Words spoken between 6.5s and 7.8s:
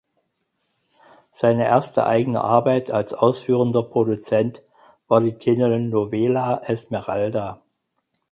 "Esmeralda".